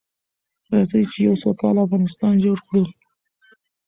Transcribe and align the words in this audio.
راځئ 0.71 1.03
چې 1.11 1.17
يو 1.27 1.35
سوکاله 1.43 1.79
افغانستان 1.85 2.33
جوړ 2.43 2.57
کړو. 2.67 2.83